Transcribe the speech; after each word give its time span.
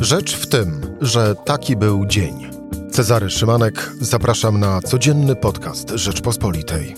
Rzecz 0.00 0.36
w 0.36 0.46
tym, 0.46 0.80
że 1.00 1.34
taki 1.34 1.76
był 1.76 2.06
dzień. 2.06 2.50
Cezary 2.90 3.30
Szymanek, 3.30 3.90
zapraszam 4.00 4.60
na 4.60 4.80
codzienny 4.80 5.36
podcast 5.36 5.90
Rzeczpospolitej. 5.90 6.94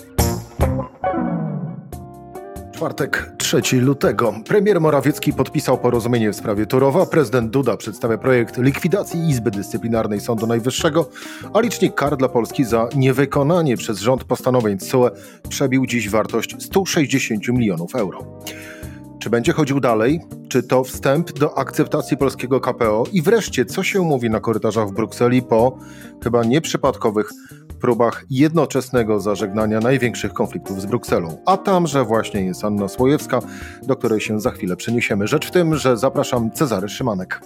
Czwartek, 2.75 3.33
3 3.39 3.63
lutego. 3.81 4.35
Premier 4.47 4.81
Morawiecki 4.81 5.33
podpisał 5.33 5.79
porozumienie 5.79 6.33
w 6.33 6.37
sprawie 6.37 6.67
Turowa. 6.67 7.07
Prezydent 7.07 7.51
Duda 7.51 7.77
przedstawia 7.77 8.19
projekt 8.19 8.59
likwidacji 8.59 9.29
Izby 9.29 9.51
Dyscyplinarnej 9.51 10.21
Sądu 10.21 10.47
Najwyższego, 10.47 11.09
a 11.55 11.61
licznik 11.61 11.95
kar 11.95 12.17
dla 12.17 12.29
Polski 12.29 12.65
za 12.65 12.89
niewykonanie 12.97 13.77
przez 13.77 13.99
rząd 13.99 14.25
postanowień 14.25 14.79
CUE 14.79 15.11
przebił 15.49 15.87
dziś 15.87 16.11
wartość 16.11 16.57
160 16.59 17.49
milionów 17.49 17.95
euro. 17.95 18.43
Czy 19.23 19.31
będzie 19.31 19.53
chodził 19.53 19.81
dalej? 19.81 20.21
Czy 20.49 20.63
to 20.63 20.85
wstęp 20.85 21.33
do 21.33 21.59
akceptacji 21.59 22.17
polskiego 22.17 22.61
KPO? 22.61 23.05
I 23.13 23.23
wreszcie, 23.23 23.65
co 23.65 23.83
się 23.83 24.01
mówi 24.01 24.31
na 24.31 24.41
korytarzach 24.41 24.89
w 24.89 24.93
Brukseli 24.93 25.43
po 25.43 25.79
chyba 26.25 26.45
nieprzypadkowych 26.45 27.31
próbach 27.81 28.25
jednoczesnego 28.31 29.21
zażegnania 29.21 29.81
największych 29.81 30.33
konfliktów 30.33 30.81
z 30.81 30.87
Brukselą? 30.87 31.43
A 31.47 31.57
tamże 31.57 32.05
właśnie 32.05 32.45
jest 32.45 32.65
Anna 32.65 32.89
Słojewska, 32.89 33.41
do 33.83 33.97
której 33.97 34.21
się 34.21 34.41
za 34.41 34.51
chwilę 34.51 34.77
przeniesiemy. 34.77 35.27
Rzecz 35.27 35.49
w 35.49 35.51
tym, 35.51 35.77
że 35.77 35.97
zapraszam 35.97 36.51
Cezary 36.51 36.89
Szymanek. 36.89 37.41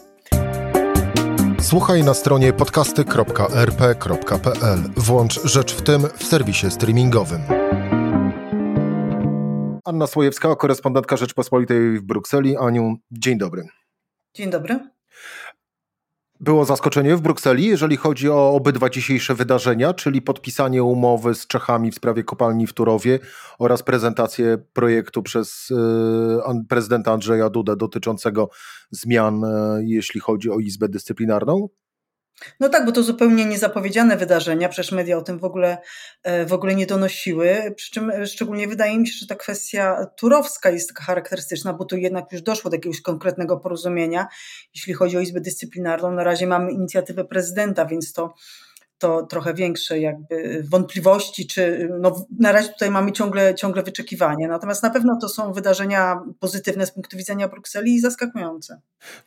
Słuchaj 1.60 2.04
na 2.04 2.14
stronie 2.14 2.52
podcasty.rp.pl. 2.52 4.78
Włącz 4.96 5.40
Rzecz 5.44 5.74
w 5.74 5.82
tym 5.82 6.02
w 6.16 6.24
serwisie 6.24 6.70
streamingowym. 6.70 7.40
Anna 9.86 10.06
Słojewska, 10.06 10.56
korespondentka 10.56 11.16
Rzeczpospolitej 11.16 11.98
w 11.98 12.02
Brukseli. 12.02 12.56
Aniu, 12.56 12.96
dzień 13.10 13.38
dobry. 13.38 13.68
Dzień 14.34 14.50
dobry. 14.50 14.80
Było 16.40 16.64
zaskoczenie 16.64 17.16
w 17.16 17.20
Brukseli, 17.20 17.66
jeżeli 17.66 17.96
chodzi 17.96 18.30
o 18.30 18.54
obydwa 18.54 18.90
dzisiejsze 18.90 19.34
wydarzenia, 19.34 19.94
czyli 19.94 20.22
podpisanie 20.22 20.84
umowy 20.84 21.34
z 21.34 21.46
Czechami 21.46 21.90
w 21.90 21.94
sprawie 21.94 22.24
kopalni 22.24 22.66
w 22.66 22.72
Turowie 22.72 23.18
oraz 23.58 23.82
prezentację 23.82 24.58
projektu 24.72 25.22
przez 25.22 25.70
y, 25.70 25.74
prezydenta 26.68 27.12
Andrzeja 27.12 27.50
Dudę 27.50 27.76
dotyczącego 27.76 28.48
zmian, 28.90 29.44
y, 29.44 29.48
jeśli 29.84 30.20
chodzi 30.20 30.50
o 30.50 30.58
Izbę 30.58 30.88
Dyscyplinarną. 30.88 31.68
No 32.60 32.68
tak, 32.68 32.86
bo 32.86 32.92
to 32.92 33.02
zupełnie 33.02 33.44
niezapowiedziane 33.44 34.16
wydarzenia, 34.16 34.68
przecież 34.68 34.92
media 34.92 35.16
o 35.16 35.22
tym 35.22 35.38
w 35.38 35.44
ogóle, 35.44 35.78
e, 36.22 36.46
w 36.46 36.52
ogóle 36.52 36.74
nie 36.74 36.86
donosiły. 36.86 37.74
Przy 37.76 37.90
czym 37.90 38.10
e, 38.10 38.26
szczególnie 38.26 38.68
wydaje 38.68 38.98
mi 38.98 39.08
się, 39.08 39.14
że 39.20 39.26
ta 39.26 39.34
kwestia 39.34 40.06
turowska 40.16 40.70
jest 40.70 40.88
taka 40.88 41.04
charakterystyczna, 41.04 41.72
bo 41.72 41.84
tu 41.84 41.96
jednak 41.96 42.32
już 42.32 42.42
doszło 42.42 42.70
do 42.70 42.76
jakiegoś 42.76 43.00
konkretnego 43.02 43.56
porozumienia. 43.56 44.26
Jeśli 44.74 44.94
chodzi 44.94 45.16
o 45.16 45.20
Izbę 45.20 45.40
Dyscyplinarną, 45.40 46.12
na 46.12 46.24
razie 46.24 46.46
mamy 46.46 46.72
inicjatywę 46.72 47.24
prezydenta, 47.24 47.86
więc 47.86 48.12
to 48.12 48.34
to 48.98 49.26
trochę 49.26 49.54
większe 49.54 50.00
jakby 50.00 50.64
wątpliwości, 50.70 51.46
czy 51.46 51.88
no, 52.00 52.26
na 52.38 52.52
razie 52.52 52.68
tutaj 52.68 52.90
mamy 52.90 53.12
ciągle, 53.12 53.54
ciągle 53.54 53.82
wyczekiwania. 53.82 54.48
Natomiast 54.48 54.82
na 54.82 54.90
pewno 54.90 55.18
to 55.20 55.28
są 55.28 55.52
wydarzenia 55.52 56.20
pozytywne 56.40 56.86
z 56.86 56.90
punktu 56.90 57.16
widzenia 57.16 57.48
Brukseli 57.48 57.94
i 57.94 58.00
zaskakujące. 58.00 58.80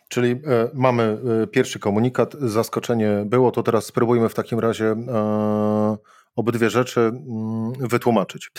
Czyli 0.10 0.32
e, 0.32 0.38
mamy 0.74 1.18
e, 1.44 1.48
pierwszy 1.48 1.80
komunikat, 1.80 2.34
zaskoczenie 2.34 3.24
było, 3.26 3.52
to 3.52 3.64
teraz 3.64 3.86
spróbujmy 3.86 4.30
w 4.30 4.34
takim 4.34 4.60
razie 4.60 4.86
e, 4.86 5.98
obydwie 6.36 6.70
rzeczy 6.70 7.00
mm, 7.00 7.74
wytłumaczyć. 7.80 8.52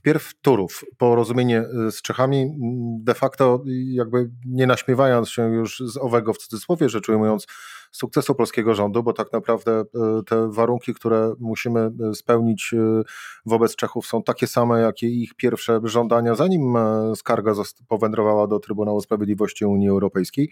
Wpierw 0.00 0.34
Turów, 0.42 0.84
porozumienie 0.98 1.64
z 1.90 2.02
Czechami, 2.02 2.40
mm, 2.42 3.04
de 3.04 3.14
facto 3.14 3.62
jakby 3.92 4.30
nie 4.46 4.66
naśmiewając 4.66 5.28
się 5.28 5.42
już 5.42 5.78
z 5.78 5.96
owego 5.96 6.32
w 6.32 6.38
cudzysłowie 6.38 6.88
rzecz 6.88 7.08
ujmując, 7.08 7.46
sukcesu 7.90 8.34
polskiego 8.34 8.74
rządu, 8.74 9.02
bo 9.02 9.12
tak 9.12 9.32
naprawdę 9.32 9.80
e, 9.80 9.84
te 10.26 10.50
warunki, 10.50 10.94
które 10.94 11.34
musimy 11.38 11.80
e, 11.80 12.14
spełnić 12.14 12.74
e, 12.74 13.02
wobec 13.46 13.76
Czechów 13.76 14.06
są 14.06 14.22
takie 14.22 14.46
same, 14.46 14.80
jakie 14.80 15.08
ich 15.08 15.34
pierwsze 15.34 15.80
żądania, 15.84 16.34
zanim 16.34 16.74
skarga 17.14 17.52
powędrowała 17.88 18.46
do 18.46 18.58
Trybunału 18.58 19.00
Sprawiedliwości 19.00 19.64
Unii 19.64 19.88
Europejskiej. 19.88 20.50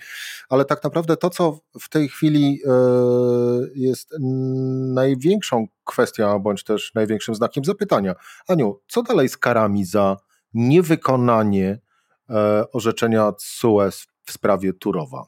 Ale 0.49 0.65
tak 0.65 0.85
naprawdę 0.85 1.17
to, 1.17 1.31
co 1.31 1.59
w 1.81 1.89
tej 1.89 2.09
chwili 2.09 2.61
jest 3.75 4.15
największą 4.95 5.67
kwestią, 5.89 6.39
bądź 6.39 6.65
też 6.65 6.95
największym 6.95 7.35
znakiem 7.35 7.65
zapytania. 7.65 8.15
Aniu, 8.49 8.81
co 8.89 9.03
dalej 9.03 9.29
z 9.29 9.37
karami 9.37 9.85
za 9.85 10.17
niewykonanie 10.55 11.79
orzeczenia 12.73 13.33
CUE 13.39 13.91
w 14.27 14.33
sprawie 14.33 14.73
Turowa? 14.73 15.25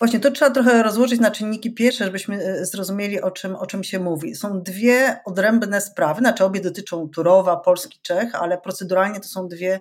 Właśnie 0.00 0.20
to 0.20 0.30
trzeba 0.30 0.50
trochę 0.50 0.82
rozłożyć 0.82 1.20
na 1.20 1.30
czynniki 1.30 1.74
pierwsze, 1.74 2.04
żebyśmy 2.04 2.44
e, 2.44 2.64
zrozumieli, 2.64 3.20
o 3.20 3.30
czym, 3.30 3.56
o 3.56 3.66
czym 3.66 3.84
się 3.84 3.98
mówi. 3.98 4.34
Są 4.34 4.62
dwie 4.62 5.20
odrębne 5.24 5.80
sprawy, 5.80 6.20
znaczy 6.20 6.44
obie 6.44 6.60
dotyczą 6.60 7.08
Turowa, 7.08 7.56
Polski, 7.56 7.98
Czech, 8.02 8.34
ale 8.34 8.58
proceduralnie 8.58 9.20
to 9.20 9.28
są 9.28 9.48
dwie, 9.48 9.80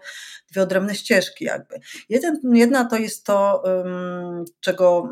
dwie 0.52 0.62
odrębne 0.62 0.96
ścieżki 0.96 1.46
jakby. 1.46 1.80
Jeden, 2.10 2.40
jedna 2.54 2.86
to 2.86 2.98
jest 2.98 3.26
to, 3.26 3.64
czego 4.60 5.10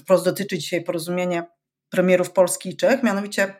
wprost 0.00 0.24
dotyczy 0.24 0.58
dzisiaj 0.58 0.84
porozumienie 0.84 1.46
premierów 1.90 2.30
Polski 2.30 2.68
i 2.68 2.76
Czech, 2.76 3.02
mianowicie 3.02 3.54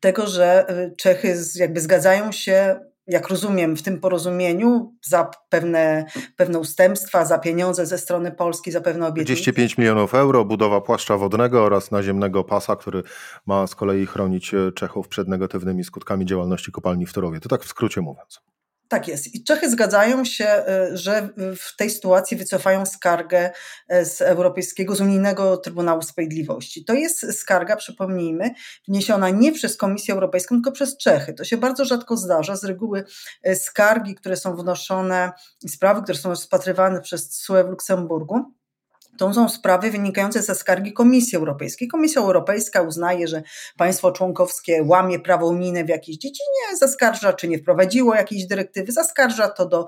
tego, 0.00 0.26
że 0.26 0.68
e, 0.68 0.90
Czechy 0.96 1.36
jakby 1.54 1.80
zgadzają 1.80 2.32
się 2.32 2.80
jak 3.06 3.28
rozumiem, 3.28 3.76
w 3.76 3.82
tym 3.82 4.00
porozumieniu 4.00 4.94
za 5.02 5.30
pewne, 5.48 6.04
pewne 6.36 6.58
ustępstwa, 6.58 7.24
za 7.24 7.38
pieniądze 7.38 7.86
ze 7.86 7.98
strony 7.98 8.32
Polski, 8.32 8.72
za 8.72 8.80
pewne 8.80 9.06
obietnice. 9.06 9.42
25 9.42 9.78
milionów 9.78 10.14
euro, 10.14 10.44
budowa 10.44 10.80
płaszcza 10.80 11.16
wodnego 11.16 11.64
oraz 11.64 11.90
naziemnego 11.90 12.44
pasa, 12.44 12.76
który 12.76 13.02
ma 13.46 13.66
z 13.66 13.74
kolei 13.74 14.06
chronić 14.06 14.54
Czechów 14.74 15.08
przed 15.08 15.28
negatywnymi 15.28 15.84
skutkami 15.84 16.26
działalności 16.26 16.72
kopalni 16.72 17.06
w 17.06 17.12
Turowie. 17.12 17.40
To 17.40 17.48
tak 17.48 17.64
w 17.64 17.68
skrócie 17.68 18.00
mówiąc. 18.00 18.40
Tak 18.88 19.08
jest. 19.08 19.34
I 19.34 19.44
Czechy 19.44 19.70
zgadzają 19.70 20.24
się, 20.24 20.64
y, 20.92 20.96
że 20.96 21.28
w 21.56 21.76
tej 21.76 21.90
sytuacji 21.90 22.36
wycofają 22.36 22.86
skargę 22.86 23.50
y, 23.92 24.04
z 24.04 24.20
Europejskiego, 24.20 24.94
z 24.94 25.00
Unijnego 25.00 25.56
Trybunału 25.56 26.02
Sprawiedliwości. 26.02 26.84
To 26.84 26.94
jest 26.94 27.38
skarga, 27.40 27.76
przypomnijmy, 27.76 28.50
wniesiona 28.88 29.30
nie 29.30 29.52
przez 29.52 29.76
Komisję 29.76 30.14
Europejską, 30.14 30.54
tylko 30.54 30.72
przez 30.72 30.96
Czechy. 30.96 31.34
To 31.34 31.44
się 31.44 31.56
bardzo 31.56 31.84
rzadko 31.84 32.16
zdarza. 32.16 32.56
Z 32.56 32.64
reguły 32.64 33.04
y, 33.48 33.56
skargi, 33.56 34.14
które 34.14 34.36
są 34.36 34.56
wnoszone, 34.56 35.32
sprawy, 35.68 36.02
które 36.02 36.18
są 36.18 36.28
rozpatrywane 36.28 37.00
przez 37.00 37.28
CUE 37.28 37.64
w 37.64 37.70
Luksemburgu, 37.70 38.55
to 39.18 39.34
są 39.34 39.48
sprawy 39.48 39.90
wynikające 39.90 40.42
ze 40.42 40.54
skargi 40.54 40.92
Komisji 40.92 41.38
Europejskiej. 41.38 41.88
Komisja 41.88 42.22
Europejska 42.22 42.82
uznaje, 42.82 43.28
że 43.28 43.42
państwo 43.76 44.12
członkowskie 44.12 44.82
łamie 44.82 45.20
prawo 45.20 45.46
unijne 45.46 45.84
w 45.84 45.88
jakiejś 45.88 46.18
dziedzinie, 46.18 46.76
zaskarża, 46.78 47.32
czy 47.32 47.48
nie 47.48 47.58
wprowadziło 47.58 48.14
jakiejś 48.14 48.46
dyrektywy, 48.46 48.92
zaskarża 48.92 49.48
to 49.48 49.66
do 49.66 49.86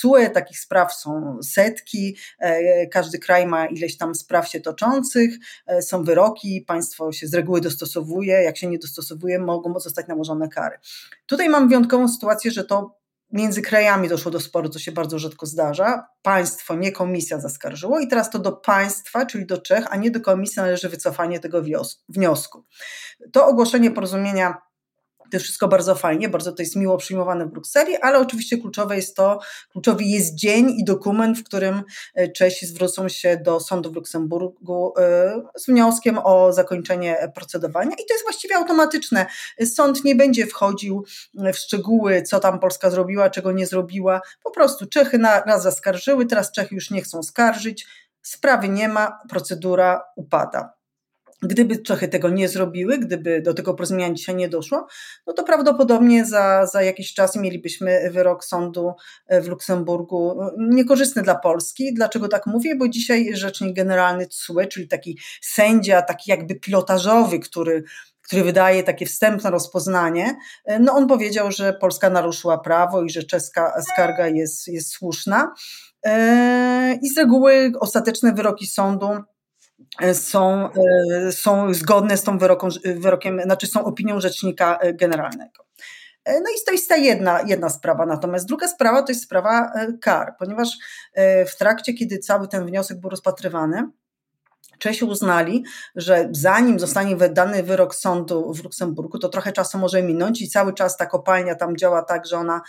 CUE. 0.00 0.30
Takich 0.34 0.60
spraw 0.60 0.94
są 0.94 1.38
setki. 1.42 2.16
E, 2.38 2.86
każdy 2.86 3.18
kraj 3.18 3.46
ma 3.46 3.66
ileś 3.66 3.96
tam 3.96 4.14
spraw 4.14 4.48
się 4.48 4.60
toczących, 4.60 5.34
e, 5.66 5.82
są 5.82 6.04
wyroki, 6.04 6.64
państwo 6.66 7.12
się 7.12 7.26
z 7.26 7.34
reguły 7.34 7.60
dostosowuje. 7.60 8.42
Jak 8.42 8.56
się 8.56 8.66
nie 8.66 8.78
dostosowuje, 8.78 9.38
mogą 9.38 9.80
zostać 9.80 10.06
nałożone 10.06 10.48
kary. 10.48 10.78
Tutaj 11.26 11.48
mam 11.48 11.68
wyjątkową 11.68 12.08
sytuację, 12.08 12.50
że 12.50 12.64
to 12.64 12.97
między 13.32 13.62
krajami 13.62 14.08
doszło 14.08 14.30
do 14.30 14.40
sporu, 14.40 14.68
co 14.68 14.78
się 14.78 14.92
bardzo 14.92 15.18
rzadko 15.18 15.46
zdarza. 15.46 16.06
Państwo, 16.22 16.74
nie 16.74 16.92
komisja 16.92 17.40
zaskarżyło 17.40 18.00
i 18.00 18.08
teraz 18.08 18.30
to 18.30 18.38
do 18.38 18.52
państwa, 18.52 19.26
czyli 19.26 19.46
do 19.46 19.60
Czech, 19.60 19.84
a 19.90 19.96
nie 19.96 20.10
do 20.10 20.20
komisji 20.20 20.56
należy 20.56 20.88
wycofanie 20.88 21.40
tego 21.40 21.62
wniosku. 22.08 22.64
To 23.32 23.46
ogłoszenie 23.46 23.90
porozumienia 23.90 24.67
to 25.32 25.38
wszystko 25.38 25.68
bardzo 25.68 25.94
fajnie, 25.94 26.28
bardzo 26.28 26.52
to 26.52 26.62
jest 26.62 26.76
miło 26.76 26.96
przyjmowane 26.96 27.46
w 27.46 27.48
Brukseli, 27.48 27.96
ale 27.96 28.18
oczywiście 28.18 28.58
kluczowe 28.58 28.96
jest 28.96 29.16
to, 29.16 29.38
kluczowy 29.72 30.04
jest 30.04 30.34
dzień 30.34 30.70
i 30.70 30.84
dokument, 30.84 31.38
w 31.38 31.44
którym 31.44 31.82
e, 32.14 32.28
Czesi 32.28 32.66
zwrócą 32.66 33.08
się 33.08 33.36
do 33.36 33.60
sądu 33.60 33.92
w 33.92 33.94
Luksemburgu 33.94 34.94
e, 34.98 35.42
z 35.56 35.66
wnioskiem 35.66 36.18
o 36.24 36.52
zakończenie 36.52 37.32
procedowania 37.34 37.90
i 37.90 38.06
to 38.06 38.14
jest 38.14 38.24
właściwie 38.24 38.56
automatyczne. 38.56 39.26
Sąd 39.74 40.04
nie 40.04 40.14
będzie 40.14 40.46
wchodził 40.46 41.04
w 41.34 41.56
szczegóły, 41.56 42.22
co 42.22 42.40
tam 42.40 42.60
Polska 42.60 42.90
zrobiła, 42.90 43.30
czego 43.30 43.52
nie 43.52 43.66
zrobiła. 43.66 44.20
Po 44.44 44.50
prostu 44.50 44.86
Czechy 44.86 45.18
na 45.18 45.40
raz 45.40 45.62
zaskarżyły, 45.62 46.26
teraz 46.26 46.52
Czechy 46.52 46.74
już 46.74 46.90
nie 46.90 47.02
chcą 47.02 47.22
skarżyć, 47.22 47.86
sprawy 48.22 48.68
nie 48.68 48.88
ma, 48.88 49.18
procedura 49.28 50.02
upada. 50.16 50.77
Gdyby 51.42 51.78
Czechy 51.78 52.08
tego 52.08 52.28
nie 52.28 52.48
zrobiły, 52.48 52.98
gdyby 52.98 53.42
do 53.42 53.54
tego 53.54 53.74
porozumienia 53.74 54.14
dzisiaj 54.14 54.34
nie 54.34 54.48
doszło, 54.48 54.86
no 55.26 55.32
to 55.32 55.44
prawdopodobnie 55.44 56.24
za, 56.24 56.66
za 56.66 56.82
jakiś 56.82 57.14
czas 57.14 57.36
mielibyśmy 57.36 58.10
wyrok 58.10 58.44
sądu 58.44 58.92
e, 59.26 59.40
w 59.40 59.48
Luksemburgu 59.48 60.42
e, 60.42 60.50
niekorzystny 60.58 61.22
dla 61.22 61.34
Polski. 61.34 61.94
Dlaczego 61.94 62.28
tak 62.28 62.46
mówię? 62.46 62.76
Bo 62.76 62.88
dzisiaj 62.88 63.36
rzecznik 63.36 63.76
generalny 63.76 64.26
CUE, 64.26 64.66
czyli 64.66 64.88
taki 64.88 65.18
sędzia, 65.42 66.02
taki 66.02 66.30
jakby 66.30 66.54
pilotażowy, 66.54 67.38
który 67.38 67.84
który 68.22 68.44
wydaje 68.44 68.82
takie 68.82 69.06
wstępne 69.06 69.50
rozpoznanie, 69.50 70.36
e, 70.64 70.78
no 70.78 70.92
on 70.92 71.06
powiedział, 71.06 71.52
że 71.52 71.72
Polska 71.72 72.10
naruszyła 72.10 72.58
prawo 72.58 73.02
i 73.02 73.10
że 73.10 73.22
czeska 73.22 73.82
skarga 73.82 74.28
jest, 74.28 74.68
jest 74.68 74.90
słuszna. 74.90 75.54
i 77.02 77.08
z 77.08 77.18
reguły 77.18 77.72
ostateczne 77.80 78.32
wyroki 78.32 78.66
sądu 78.66 79.08
są, 80.12 80.68
są 81.30 81.74
zgodne 81.74 82.16
z 82.16 82.22
tą 82.22 82.38
wyrokiem, 82.84 83.42
znaczy 83.42 83.66
są 83.66 83.84
opinią 83.84 84.20
rzecznika 84.20 84.78
generalnego. 84.94 85.64
No 86.26 86.50
i 86.56 86.64
to 86.66 86.72
jest 86.72 86.88
ta 86.88 86.96
jedna, 86.96 87.40
jedna 87.46 87.68
sprawa. 87.68 88.06
Natomiast 88.06 88.46
druga 88.48 88.68
sprawa 88.68 89.02
to 89.02 89.12
jest 89.12 89.24
sprawa 89.24 89.72
kar, 90.00 90.34
ponieważ 90.38 90.68
w 91.46 91.56
trakcie, 91.58 91.94
kiedy 91.94 92.18
cały 92.18 92.48
ten 92.48 92.66
wniosek 92.66 93.00
był 93.00 93.10
rozpatrywany, 93.10 93.88
Czesi 94.78 95.04
uznali, 95.04 95.64
że 95.96 96.28
zanim 96.30 96.78
zostanie 96.78 97.16
wydany 97.16 97.62
wyrok 97.62 97.94
sądu 97.94 98.52
w 98.54 98.64
Luksemburgu, 98.64 99.18
to 99.18 99.28
trochę 99.28 99.52
czasu 99.52 99.78
może 99.78 100.02
minąć 100.02 100.42
i 100.42 100.48
cały 100.48 100.74
czas 100.74 100.96
ta 100.96 101.06
kopalnia 101.06 101.54
tam 101.54 101.76
działa 101.76 102.02
tak, 102.02 102.26
że 102.26 102.36
ona 102.36 102.60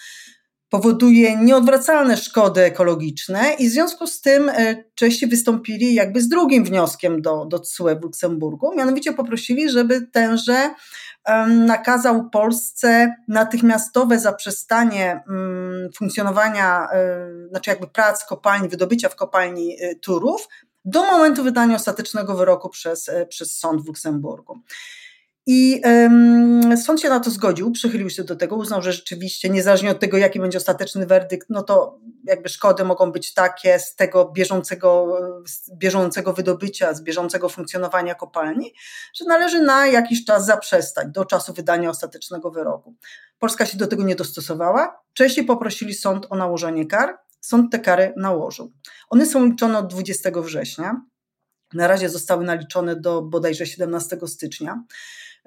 powoduje 0.69 1.35
nieodwracalne 1.35 2.17
szkody 2.17 2.61
ekologiczne 2.61 3.53
i 3.59 3.69
w 3.69 3.71
związku 3.71 4.07
z 4.07 4.21
tym 4.21 4.49
e, 4.49 4.83
Czesi 4.95 5.27
wystąpili 5.27 5.93
jakby 5.93 6.21
z 6.21 6.27
drugim 6.27 6.63
wnioskiem 6.63 7.21
do, 7.21 7.45
do 7.45 7.59
CUE 7.59 7.95
w 7.95 8.03
Luksemburgu, 8.03 8.75
mianowicie 8.75 9.13
poprosili, 9.13 9.69
żeby 9.69 10.07
tenże 10.11 10.69
nakazał 11.47 12.29
Polsce 12.29 13.15
natychmiastowe 13.27 14.19
zaprzestanie 14.19 15.23
mm, 15.29 15.89
funkcjonowania, 15.97 16.87
e, 16.91 17.29
znaczy 17.49 17.69
jakby 17.69 17.87
prac 17.87 18.25
kopalni, 18.25 18.69
wydobycia 18.69 19.09
w 19.09 19.15
kopalni 19.15 19.77
e, 19.81 19.95
Turów 19.95 20.47
do 20.85 21.03
momentu 21.03 21.43
wydania 21.43 21.75
ostatecznego 21.75 22.35
wyroku 22.35 22.69
przez, 22.69 23.09
przez 23.29 23.57
sąd 23.57 23.81
w 23.81 23.87
Luksemburgu. 23.87 24.59
I 25.45 25.81
sąd 26.85 27.01
się 27.01 27.09
na 27.09 27.19
to 27.19 27.29
zgodził, 27.29 27.71
przychylił 27.71 28.09
się 28.09 28.23
do 28.23 28.35
tego, 28.35 28.55
uznał, 28.55 28.81
że 28.81 28.93
rzeczywiście, 28.93 29.49
niezależnie 29.49 29.91
od 29.91 29.99
tego, 29.99 30.17
jaki 30.17 30.39
będzie 30.39 30.57
ostateczny 30.57 31.05
werdykt, 31.05 31.47
no 31.49 31.63
to 31.63 31.99
jakby 32.23 32.49
szkody 32.49 32.83
mogą 32.83 33.11
być 33.11 33.33
takie 33.33 33.79
z 33.79 33.95
tego 33.95 34.31
bieżącego, 34.31 35.17
z 35.47 35.71
bieżącego 35.75 36.33
wydobycia, 36.33 36.93
z 36.93 37.01
bieżącego 37.01 37.49
funkcjonowania 37.49 38.15
kopalni, 38.15 38.73
że 39.15 39.25
należy 39.25 39.61
na 39.61 39.87
jakiś 39.87 40.25
czas 40.25 40.45
zaprzestać 40.45 41.07
do 41.11 41.25
czasu 41.25 41.53
wydania 41.53 41.89
ostatecznego 41.89 42.51
wyroku. 42.51 42.95
Polska 43.39 43.65
się 43.65 43.77
do 43.77 43.87
tego 43.87 44.03
nie 44.03 44.15
dostosowała. 44.15 45.01
Czesi 45.13 45.43
poprosili 45.43 45.93
sąd 45.93 46.27
o 46.29 46.35
nałożenie 46.35 46.85
kar. 46.85 47.17
Sąd 47.41 47.71
te 47.71 47.79
kary 47.79 48.13
nałożył. 48.17 48.71
One 49.09 49.25
są 49.25 49.45
liczone 49.45 49.79
od 49.79 49.87
20 49.87 50.29
września. 50.35 51.01
Na 51.73 51.87
razie 51.87 52.09
zostały 52.09 52.45
naliczone 52.45 52.95
do 52.95 53.21
bodajże 53.21 53.65
17 53.65 54.17
stycznia. 54.27 54.83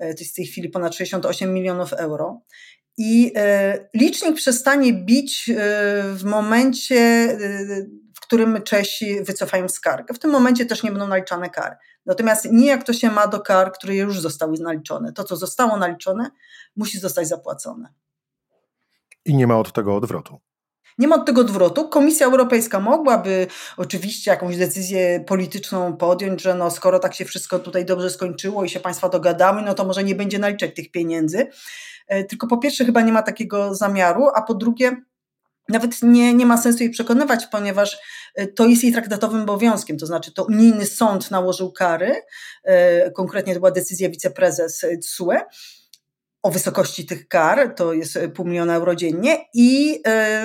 E, 0.03 0.15
to 0.15 0.21
jest 0.21 0.33
w 0.33 0.37
tej 0.37 0.47
chwili 0.47 0.69
ponad 0.69 0.95
68 0.95 1.55
milionów 1.55 1.93
euro. 1.93 2.41
I 2.99 3.33
e, 3.37 3.89
licznik 3.95 4.37
przestanie 4.37 4.93
bić 4.93 5.49
e, 5.49 5.55
w 6.15 6.25
momencie, 6.25 7.29
w 8.15 8.21
którym 8.21 8.63
Czesi 8.63 9.25
wycofają 9.25 9.69
skargę. 9.69 10.15
W 10.15 10.19
tym 10.19 10.31
momencie 10.31 10.67
też 10.67 10.83
nie 10.83 10.91
będą 10.91 11.09
naliczane 11.09 11.51
kary. 11.51 11.77
Natomiast 12.07 12.53
nijak 12.53 12.85
to 12.85 12.93
się 12.93 13.11
ma 13.11 13.27
do 13.27 13.41
kar, 13.41 13.73
które 13.73 13.95
już 13.95 14.21
zostały 14.21 14.59
naliczone. 14.59 15.13
To, 15.13 15.25
co 15.25 15.37
zostało 15.37 15.77
naliczone, 15.77 16.31
musi 16.77 16.99
zostać 16.99 17.29
zapłacone. 17.29 17.93
I 19.25 19.35
nie 19.35 19.47
ma 19.47 19.59
od 19.59 19.73
tego 19.73 19.97
odwrotu. 19.97 20.41
Nie 20.99 21.09
ma 21.09 21.17
od 21.17 21.27
tego 21.27 21.41
odwrotu. 21.41 21.89
Komisja 21.89 22.27
Europejska 22.27 22.81
mogłaby 22.81 23.47
oczywiście 23.77 24.31
jakąś 24.31 24.57
decyzję 24.57 25.25
polityczną 25.27 25.97
podjąć, 25.97 26.43
że 26.43 26.55
no 26.55 26.71
skoro 26.71 26.99
tak 26.99 27.15
się 27.15 27.25
wszystko 27.25 27.59
tutaj 27.59 27.85
dobrze 27.85 28.11
skończyło 28.11 28.65
i 28.65 28.69
się 28.69 28.81
państwa 28.81 29.09
dogadały, 29.09 29.63
no 29.63 29.75
to 29.75 29.85
może 29.85 30.05
nie 30.05 30.15
będzie 30.15 30.39
naliczać 30.39 30.75
tych 30.75 30.91
pieniędzy. 30.91 31.47
E, 32.09 32.25
tylko 32.25 32.47
po 32.47 32.59
pierwsze 32.59 32.85
chyba 32.85 33.01
nie 33.01 33.13
ma 33.13 33.23
takiego 33.23 33.75
zamiaru, 33.75 34.29
a 34.35 34.43
po 34.43 34.55
drugie 34.55 34.97
nawet 35.69 36.03
nie, 36.03 36.35
nie 36.35 36.47
ma 36.47 36.63
sensu 36.63 36.83
jej 36.83 36.91
przekonywać, 36.91 37.47
ponieważ 37.47 37.99
e, 38.35 38.47
to 38.47 38.67
jest 38.67 38.85
jej 38.85 38.93
traktatowym 38.93 39.43
obowiązkiem, 39.43 39.99
to 39.99 40.07
znaczy 40.07 40.33
to 40.33 40.45
unijny 40.45 40.87
sąd 40.87 41.31
nałożył 41.31 41.73
kary, 41.73 42.15
e, 42.65 43.11
konkretnie 43.11 43.55
to 43.55 43.61
była 43.61 43.71
decyzja 43.71 44.09
wiceprezes 44.09 44.87
CUE, 45.17 45.37
o 46.43 46.51
wysokości 46.51 47.07
tych 47.07 47.29
kar, 47.29 47.75
to 47.75 47.93
jest 47.93 48.17
e, 48.17 48.29
pół 48.29 48.47
miliona 48.47 48.75
euro 48.75 48.95
dziennie 48.95 49.45
i 49.55 50.03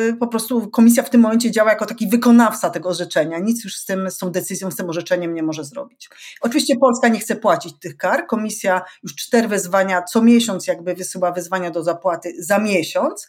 y, 0.10 0.16
po 0.16 0.28
prostu 0.28 0.70
komisja 0.70 1.04
w 1.04 1.10
tym 1.10 1.22
momencie 1.22 1.52
działa 1.52 1.70
jako 1.70 1.86
taki 1.86 2.08
wykonawca 2.08 2.70
tego 2.70 2.90
orzeczenia. 2.90 3.40
Nic 3.40 3.64
już 3.64 3.78
z, 3.78 3.86
tym, 3.86 4.12
z 4.12 4.18
tą 4.18 4.32
decyzją, 4.32 4.72
z 4.72 4.76
tym 4.76 4.90
orzeczeniem 4.90 5.34
nie 5.34 5.44
może 5.44 5.64
zrobić. 5.64 6.10
Oczywiście 6.42 6.76
Polska 6.76 7.08
nie 7.08 7.20
chce 7.20 7.36
płacić 7.36 7.80
tych 7.80 7.98
kar. 7.98 8.28
Komisja 8.28 8.82
już 9.04 9.16
cztery 9.16 9.48
wezwania 9.48 10.02
co 10.02 10.22
miesiąc 10.22 10.68
jakby 10.68 10.94
wysyła 10.94 11.32
wezwania 11.32 11.72
do 11.72 11.84
zapłaty 11.84 12.34
za 12.40 12.60
miesiąc. 12.60 13.28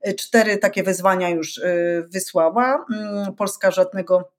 E, 0.00 0.14
cztery 0.14 0.58
takie 0.58 0.82
wezwania 0.82 1.28
już 1.30 1.60
wysłała. 2.08 2.86
Y, 3.28 3.32
Polska 3.32 3.70
żadnego 3.70 4.37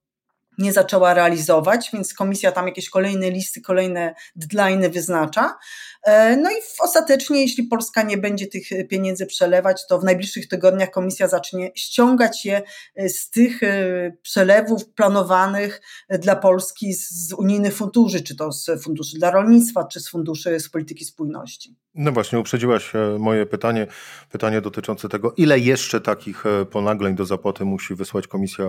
nie 0.60 0.74
zaczęła 0.74 1.14
realizować, 1.14 1.90
więc 1.94 2.14
komisja 2.14 2.52
tam 2.52 2.68
jakieś 2.68 2.90
kolejne 2.90 3.32
listy, 3.32 3.62
kolejne 3.62 4.16
deadline 4.36 4.92
wyznacza. 4.92 5.58
E, 6.04 6.38
no 6.38 6.52
i 6.52 6.56
ostatecznie, 6.80 7.42
jeśli 7.42 7.64
Polska 7.64 8.04
nie 8.04 8.18
będzie 8.18 8.48
tych 8.48 8.64
pieniędzy 8.90 9.26
przelewać, 9.26 9.88
to 9.88 10.00
w 10.00 10.04
najbliższych 10.04 10.48
tygodniach 10.48 10.92
komisja 10.92 11.28
zacznie 11.28 11.72
ściągać 11.76 12.46
je 12.46 12.62
e, 12.96 13.10
z 13.10 13.30
tych 13.30 13.64
e, 13.64 14.12
przelewów 14.22 14.90
planowanych 14.90 15.82
dla 16.10 16.36
Polski 16.36 16.94
z 16.94 17.34
unijnych 17.34 17.76
funduszy, 17.76 18.24
czy 18.24 18.36
to 18.36 18.52
z 18.52 18.84
funduszy 18.84 19.18
dla 19.18 19.32
rolnictwa, 19.32 19.84
czy 19.84 20.00
z 20.00 20.10
funduszy 20.10 20.60
z 20.60 20.70
polityki 20.70 21.06
spójności. 21.06 21.76
No 22.02 22.12
właśnie, 22.12 22.40
uprzedziłaś 22.40 22.92
moje 23.20 23.46
pytanie, 23.46 23.88
pytanie 24.32 24.62
dotyczące 24.62 25.10
tego, 25.10 25.34
ile 25.38 25.60
jeszcze 25.60 26.02
takich 26.02 26.44
ponagleń 26.72 27.16
do 27.16 27.26
zapłaty 27.26 27.66
musi 27.66 27.96
wysłać 27.96 28.28
Komisja 28.28 28.66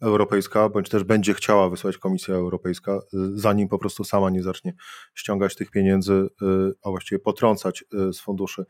Europejska, 0.00 0.68
bądź 0.68 0.88
też 0.88 1.04
będzie 1.04 1.34
chciała 1.34 1.70
wysłać 1.70 1.98
Komisja 1.98 2.34
Europejska, 2.34 3.00
zanim 3.34 3.68
po 3.68 3.78
prostu 3.78 4.04
sama 4.04 4.30
nie 4.30 4.42
zacznie 4.42 4.74
ściągać 5.14 5.54
tych 5.54 5.70
pieniędzy 5.70 6.28
a 6.84 6.90
właściwie 6.90 7.18
potrącać 7.18 7.84
e, 8.08 8.12
z 8.12 8.20
funduszy, 8.20 8.62
e, 8.62 8.66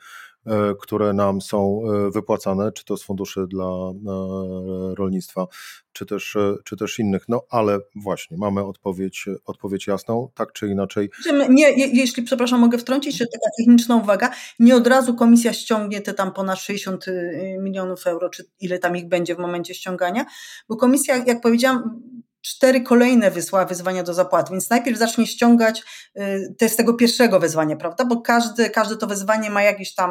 które 0.80 1.12
nam 1.12 1.40
są 1.40 1.80
e, 2.06 2.10
wypłacane, 2.10 2.72
czy 2.72 2.84
to 2.84 2.96
z 2.96 3.02
funduszy 3.02 3.46
dla 3.46 3.66
rolnictwa, 4.98 5.46
czy 5.92 6.06
też, 6.06 6.36
czy 6.64 6.76
też 6.76 6.98
innych. 6.98 7.24
No 7.28 7.42
ale 7.50 7.78
właśnie, 7.96 8.36
mamy 8.36 8.64
odpowiedź, 8.64 9.26
odpowiedź 9.44 9.86
jasną, 9.86 10.28
tak 10.34 10.52
czy 10.52 10.68
inaczej. 10.68 11.10
Nie, 11.48 11.70
jeśli, 11.70 12.22
przepraszam, 12.22 12.60
mogę 12.60 12.78
wtrącić 12.78 13.16
się 13.18 13.24
taka 13.26 13.50
techniczna 13.58 13.96
uwaga, 13.96 14.30
nie 14.58 14.76
od 14.76 14.86
razu 14.86 15.14
komisja 15.14 15.52
ściągnie 15.52 16.00
te 16.00 16.14
tam 16.14 16.32
ponad 16.32 16.58
60 16.58 17.06
milionów 17.58 18.06
euro, 18.06 18.28
czy 18.30 18.44
ile 18.60 18.78
tam 18.78 18.96
ich 18.96 19.08
będzie 19.08 19.34
w 19.34 19.38
momencie 19.38 19.74
ściągania, 19.74 20.24
bo 20.68 20.76
komisja, 20.76 21.16
jak 21.16 21.40
powiedziałam, 21.40 22.02
cztery 22.44 22.80
kolejne 22.80 23.30
wysłała 23.30 23.64
wyzwania 23.64 24.02
do 24.02 24.14
zapłaty, 24.14 24.50
więc 24.50 24.70
najpierw 24.70 24.98
zacznie 24.98 25.26
ściągać 25.26 25.82
y, 26.16 26.54
te 26.58 26.68
z 26.68 26.76
tego 26.76 26.94
pierwszego 26.94 27.40
wezwania, 27.40 27.76
prawda? 27.76 28.04
Bo 28.04 28.20
każde, 28.20 28.70
każde 28.70 28.96
to 28.96 29.06
wezwanie 29.06 29.50
ma 29.50 29.62
jakiś 29.62 29.94
tam 29.94 30.10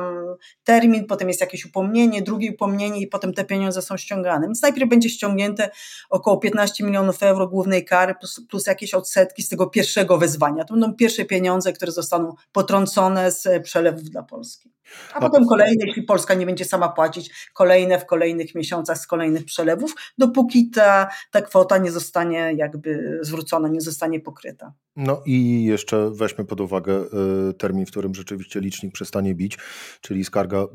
termin, 0.63 1.05
potem 1.05 1.27
jest 1.27 1.41
jakieś 1.41 1.65
upomnienie, 1.65 2.21
drugie 2.21 2.51
upomnienie 2.51 3.01
i 3.01 3.07
potem 3.07 3.33
te 3.33 3.45
pieniądze 3.45 3.81
są 3.81 3.97
ściągane. 3.97 4.45
Więc 4.45 4.61
najpierw 4.61 4.89
będzie 4.89 5.09
ściągnięte 5.09 5.69
około 6.09 6.37
15 6.37 6.83
milionów 6.83 7.23
euro 7.23 7.47
głównej 7.47 7.85
kary 7.85 8.15
plus, 8.15 8.41
plus 8.49 8.67
jakieś 8.67 8.93
odsetki 8.93 9.43
z 9.43 9.49
tego 9.49 9.67
pierwszego 9.67 10.17
wezwania. 10.17 10.63
To 10.63 10.73
będą 10.73 10.93
pierwsze 10.93 11.25
pieniądze, 11.25 11.73
które 11.73 11.91
zostaną 11.91 12.35
potrącone 12.51 13.31
z 13.31 13.63
przelewów 13.63 14.03
dla 14.03 14.23
Polski. 14.23 14.73
A 15.13 15.19
potem 15.19 15.45
kolejne, 15.45 15.85
jeśli 15.87 16.03
Polska 16.03 16.33
nie 16.33 16.45
będzie 16.45 16.65
sama 16.65 16.89
płacić, 16.89 17.49
kolejne 17.53 17.99
w 17.99 18.05
kolejnych 18.05 18.55
miesiącach 18.55 18.97
z 18.97 19.07
kolejnych 19.07 19.45
przelewów, 19.45 19.95
dopóki 20.17 20.69
ta, 20.69 21.09
ta 21.31 21.41
kwota 21.41 21.77
nie 21.77 21.91
zostanie 21.91 22.53
jakby 22.55 23.19
zwrócona, 23.21 23.67
nie 23.67 23.81
zostanie 23.81 24.19
pokryta. 24.19 24.73
No 24.95 25.21
i 25.25 25.63
jeszcze 25.63 26.09
weźmy 26.11 26.45
pod 26.45 26.61
uwagę 26.61 27.03
y, 27.49 27.53
termin, 27.53 27.85
w 27.85 27.91
którym 27.91 28.15
rzeczywiście 28.15 28.59
licznik 28.59 28.93
przestanie 28.93 29.35
bić, 29.35 29.57
czyli 30.01 30.25
skarga 30.25 30.67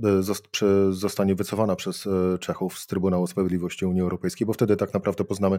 y, 0.91 0.93
zostanie 0.93 1.35
wycofana 1.35 1.77
przez 1.77 2.07
y, 2.07 2.39
Czechów 2.41 2.79
z 2.79 2.87
Trybunału 2.87 3.27
Sprawiedliwości 3.27 3.87
Unii 3.87 4.03
Europejskiej, 4.03 4.47
bo 4.47 4.53
wtedy 4.53 4.77
tak 4.77 4.95
naprawdę 4.95 5.25
poznamy 5.25 5.59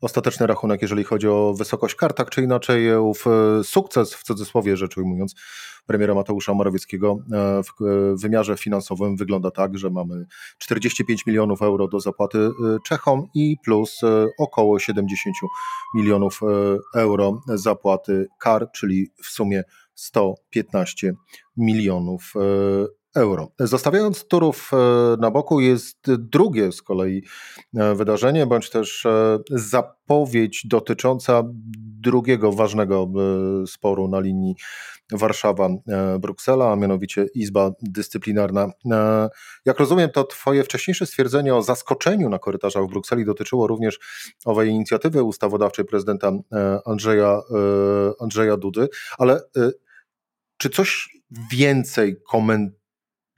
ostateczny 0.00 0.46
rachunek, 0.46 0.82
jeżeli 0.82 1.04
chodzi 1.04 1.28
o 1.28 1.54
wysokość 1.58 1.94
kar, 1.94 2.12
tak 2.12 2.30
czy 2.30 2.42
inaczej 2.42 2.96
ów 2.96 3.24
sukces, 3.62 4.14
w 4.14 4.22
cudzysłowie 4.22 4.76
rzecz 4.76 4.96
ujmując, 4.96 5.34
premiera 5.86 6.14
Mateusza 6.14 6.54
Morawieckiego 6.54 7.18
w 7.64 7.84
wymiarze 8.22 8.56
finansowym 8.56 9.16
wygląda 9.16 9.50
tak, 9.50 9.78
że 9.78 9.90
mamy 9.90 10.26
45 10.58 11.26
milionów 11.26 11.62
euro 11.62 11.88
do 11.88 12.00
zapłaty 12.00 12.50
Czechom 12.86 13.28
i 13.34 13.56
plus 13.64 14.00
około 14.38 14.78
70 14.78 15.36
milionów 15.94 16.40
euro 16.94 17.40
zapłaty 17.46 17.99
wypłaty 18.00 18.28
kar, 18.38 18.70
czyli 18.72 19.12
w 19.22 19.26
sumie 19.26 19.64
115 19.94 21.12
milionów 21.56 22.32
e, 22.36 22.40
euro. 23.14 23.52
Zostawiając 23.58 24.28
Turów 24.28 24.70
e, 24.72 24.76
na 25.20 25.30
boku 25.30 25.60
jest 25.60 26.14
drugie 26.14 26.72
z 26.72 26.82
kolei 26.82 27.22
e, 27.76 27.94
wydarzenie, 27.94 28.46
bądź 28.46 28.70
też 28.70 29.06
zapowiedź 29.50 30.66
dotycząca 30.66 31.42
drugiego 32.00 32.52
ważnego 32.52 33.08
sporu 33.66 34.08
na 34.08 34.20
linii 34.20 34.54
Warszawa-Bruksela, 35.12 36.72
a 36.72 36.76
mianowicie 36.76 37.26
Izba 37.34 37.70
Dyscyplinarna. 37.82 38.70
Jak 39.64 39.78
rozumiem, 39.78 40.10
to 40.10 40.24
Twoje 40.24 40.64
wcześniejsze 40.64 41.06
stwierdzenie 41.06 41.54
o 41.54 41.62
zaskoczeniu 41.62 42.28
na 42.28 42.38
korytarzach 42.38 42.84
w 42.84 42.88
Brukseli 42.88 43.24
dotyczyło 43.24 43.66
również 43.66 43.98
owej 44.44 44.70
inicjatywy 44.70 45.22
ustawodawczej 45.22 45.84
prezydenta 45.84 46.32
Andrzeja, 46.86 47.40
Andrzeja 48.20 48.56
Dudy, 48.56 48.88
ale 49.18 49.40
czy 50.56 50.70
coś 50.70 51.16
więcej 51.52 52.16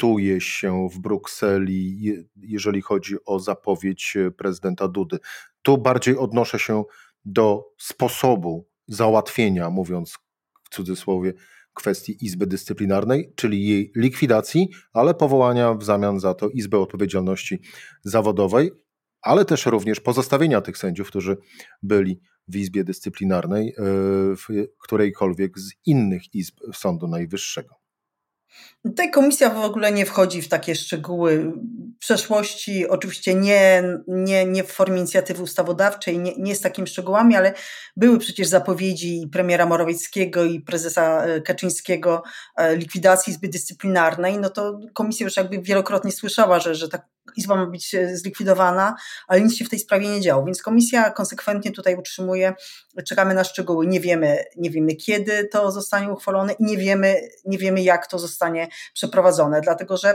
komentuje 0.03 0.41
się 0.41 0.89
w 0.89 0.99
Brukseli, 0.99 2.13
jeżeli 2.37 2.83
chodzi 2.83 3.17
o 3.27 3.39
zapowiedź 3.39 4.17
prezydenta 4.37 4.89
Dudy? 4.89 5.19
Tu 5.63 5.79
bardziej 5.79 6.17
odnoszę 6.17 6.59
się 6.59 6.85
do 7.25 7.65
sposobu 7.79 8.69
załatwienia, 8.87 9.71
mówiąc 9.71 10.19
w 10.65 10.75
cudzysłowie, 10.75 11.33
kwestii 11.75 12.25
Izby 12.25 12.47
Dyscyplinarnej, 12.47 13.33
czyli 13.37 13.67
jej 13.67 13.93
likwidacji, 13.97 14.69
ale 14.93 15.15
powołania 15.15 15.75
w 15.75 15.85
zamian 15.85 16.21
za 16.21 16.35
to 16.35 16.49
Izby 16.49 16.79
Odpowiedzialności 16.79 17.61
Zawodowej, 18.03 18.71
ale 19.21 19.45
też 19.45 19.67
również 19.67 20.01
pozostawienia 20.01 20.61
tych 20.61 20.79
sędziów, 20.79 21.09
którzy 21.09 21.37
byli 21.83 22.21
w 22.49 22.57
Izbie 22.57 22.85
Dyscyplinarnej, 22.85 23.69
e, 23.69 23.75
w 24.37 24.47
którejkolwiek 24.79 25.59
z 25.59 25.73
innych 25.87 26.35
izb 26.35 26.57
Sądu 26.73 27.09
Najwyższego. 27.09 27.82
Tutaj 28.83 29.11
komisja 29.11 29.51
w 29.51 29.65
ogóle 29.65 29.93
nie 29.93 30.07
wchodzi 30.07 30.43
w 30.43 30.49
takie 30.49 30.75
szczegóły. 30.75 31.53
Przeszłości 31.99 32.89
oczywiście 32.89 33.35
nie, 33.35 33.83
nie, 34.09 34.47
nie 34.47 34.65
w 34.65 34.73
formie 34.73 34.99
inicjatywy 34.99 35.43
ustawodawczej, 35.43 36.19
nie, 36.19 36.33
nie 36.39 36.57
z 36.57 36.61
takimi 36.61 36.89
szczegółami, 36.89 37.37
ale 37.37 37.55
były 37.97 38.19
przecież 38.19 38.49
zapowiedzi 38.49 39.29
premiera 39.33 39.67
Morawieckiego 39.67 40.45
i 40.45 40.61
prezesa 40.61 41.25
e, 41.25 41.41
Kaczyńskiego 41.41 42.23
e, 42.57 42.77
likwidacji 42.77 43.31
Izby 43.31 43.49
Dyscyplinarnej. 43.49 44.39
No 44.39 44.51
to 44.51 44.79
komisja 44.95 45.25
już 45.25 45.37
jakby 45.37 45.63
wielokrotnie 45.63 46.13
słyszała, 46.13 46.61
że, 46.61 46.75
że 46.75 46.89
tak 46.89 47.07
Izba 47.37 47.57
ma 47.57 47.67
być 47.67 47.95
e, 47.95 48.17
zlikwidowana, 48.17 48.97
ale 49.29 49.41
nic 49.41 49.57
się 49.57 49.65
w 49.65 49.69
tej 49.69 49.79
sprawie 49.79 50.09
nie 50.09 50.21
działo. 50.21 50.45
Więc 50.45 50.63
komisja 50.63 51.11
konsekwentnie 51.11 51.73
tutaj 51.73 51.97
utrzymuje, 51.97 52.55
czekamy 53.09 53.35
na 53.35 53.45
szczegóły. 53.45 53.87
Nie 53.87 54.01
wiemy, 54.01 54.45
nie 54.57 54.71
wiemy 54.71 54.95
kiedy 54.95 55.49
to 55.49 55.73
zostanie 55.73 56.13
uchwalone 56.13 56.53
i 56.53 56.65
nie 56.65 56.77
wiemy, 56.77 57.21
nie 57.45 57.59
wiemy 57.59 57.83
jak 57.83 58.07
to 58.07 58.19
zostanie 58.19 58.69
przeprowadzone, 58.95 59.61
dlatego 59.61 59.97
że 59.97 60.15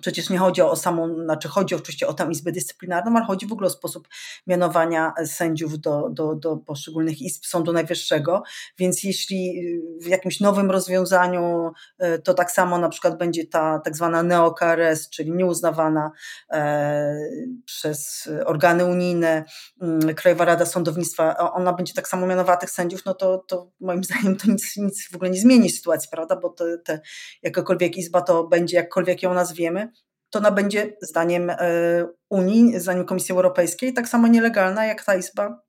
Przecież 0.00 0.30
nie 0.30 0.38
chodzi 0.38 0.62
o 0.62 0.76
samą, 0.76 1.14
znaczy 1.24 1.48
chodzi 1.48 1.74
oczywiście 1.74 2.06
o 2.06 2.14
tę 2.14 2.26
Izbę 2.30 2.52
Dyscyplinarną, 2.52 3.16
ale 3.16 3.26
chodzi 3.26 3.46
w 3.46 3.52
ogóle 3.52 3.66
o 3.66 3.70
sposób 3.70 4.08
mianowania 4.46 5.12
sędziów 5.26 5.78
do, 5.78 6.08
do, 6.10 6.34
do 6.34 6.56
poszczególnych 6.56 7.22
izb 7.22 7.44
Sądu 7.46 7.72
Najwyższego, 7.72 8.42
więc 8.78 9.04
jeśli 9.04 9.62
w 10.00 10.06
jakimś 10.06 10.40
nowym 10.40 10.70
rozwiązaniu 10.70 11.72
e, 11.98 12.18
to 12.18 12.34
tak 12.34 12.50
samo 12.50 12.78
na 12.78 12.88
przykład 12.88 13.18
będzie 13.18 13.46
ta 13.46 13.78
tak 13.78 13.96
zwana 13.96 14.22
neo-KRS, 14.22 15.08
czyli 15.10 15.32
nieuznawana 15.32 16.10
e, 16.50 17.16
przez 17.64 18.28
organy 18.44 18.84
unijne 18.84 19.44
mm, 19.80 20.14
Krajowa 20.14 20.44
Rada 20.44 20.66
Sądownictwa, 20.66 21.36
ona 21.52 21.72
będzie 21.72 21.94
tak 21.94 22.08
samo 22.08 22.26
mianowała 22.26 22.56
tych 22.56 22.70
sędziów, 22.70 23.04
no 23.04 23.14
to, 23.14 23.38
to 23.38 23.70
moim 23.80 24.04
zdaniem 24.14 24.36
to 24.36 24.50
nic, 24.50 24.76
nic 24.76 25.08
w 25.10 25.14
ogóle 25.14 25.30
nie 25.30 25.40
zmieni 25.40 25.70
sytuacji, 25.70 26.08
prawda, 26.12 26.36
bo 26.36 26.50
te, 26.50 26.78
te 26.78 27.00
jakakolwiek 27.42 27.96
izba 27.96 28.22
to 28.22 28.44
będzie, 28.44 28.76
jakkolwiek 28.76 29.22
ją 29.22 29.34
nazwiemy, 29.34 29.83
to 30.30 30.38
ona 30.38 30.50
będzie 30.50 30.96
zdaniem 31.02 31.50
e, 31.50 31.56
Unii, 32.30 32.80
zdaniem 32.80 33.06
Komisji 33.06 33.32
Europejskiej, 33.32 33.92
tak 33.92 34.08
samo 34.08 34.28
nielegalna 34.28 34.86
jak 34.86 35.04
ta 35.04 35.14
izba, 35.14 35.64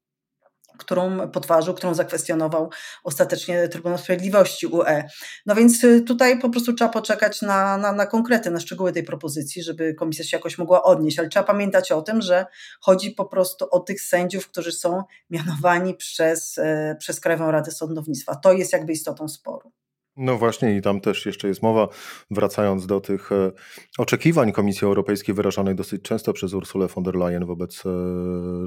którą 0.78 1.30
podważył, 1.30 1.74
którą 1.74 1.94
zakwestionował 1.94 2.70
ostatecznie 3.04 3.68
Trybunał 3.68 3.98
Sprawiedliwości 3.98 4.68
UE. 4.68 5.04
No 5.46 5.56
więc 5.56 5.84
e, 5.84 6.02
tutaj 6.02 6.40
po 6.40 6.50
prostu 6.50 6.74
trzeba 6.74 6.90
poczekać 6.90 7.42
na, 7.42 7.78
na, 7.78 7.92
na 7.92 8.06
konkrety, 8.06 8.52
na 8.52 8.60
szczegóły 8.60 8.92
tej 8.92 9.04
propozycji, 9.04 9.64
żeby 9.64 9.94
komisja 9.94 10.26
się 10.26 10.38
jakoś 10.38 10.58
mogła 10.58 10.84
odnieść, 10.84 11.20
ale 11.20 11.30
trzeba 11.30 11.46
pamiętać 11.46 11.92
o 11.92 12.02
tym, 12.02 12.22
że 12.22 12.46
chodzi 12.82 13.12
po 13.12 13.26
prostu 13.26 13.68
o 13.72 13.80
tych 13.80 14.02
sędziów, 14.02 14.48
którzy 14.48 14.72
są 14.72 15.04
mianowani 15.30 15.96
przez, 15.96 16.58
e, 16.58 16.96
przez 17.00 17.20
Krajową 17.20 17.52
Radę 17.52 17.72
Sądownictwa. 17.72 18.36
To 18.36 18.54
jest 18.54 18.74
jakby 18.74 18.94
istotą 18.94 19.28
sporu. 19.28 19.72
No 20.18 20.38
właśnie 20.38 20.78
i 20.78 20.82
tam 20.82 21.02
też 21.02 21.26
jeszcze 21.26 21.48
jest 21.48 21.64
mowa, 21.64 21.88
wracając 22.32 22.88
do 22.88 23.02
tych 23.02 23.32
e, 23.32 23.52
oczekiwań 23.98 24.52
Komisji 24.52 24.86
Europejskiej 24.86 25.36
wyrażanych 25.36 25.76
dosyć 25.76 26.02
często 26.02 26.34
przez 26.34 26.54
Ursulę 26.54 26.88
von 26.88 27.04
der 27.04 27.16
Leyen 27.16 27.46
wobec 27.46 27.84
e, 27.86 27.90